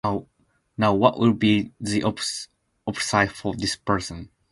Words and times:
Now 0.79 0.95
what 0.95 1.19
would 1.19 1.37
be 1.37 1.73
the 1.79 2.01
opposite 2.01 2.49
for 3.35 3.53
this 3.55 3.75
person 3.75 4.31